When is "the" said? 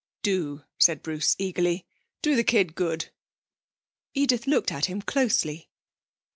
2.35-2.43